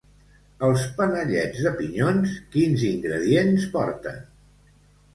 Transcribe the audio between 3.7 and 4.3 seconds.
porten?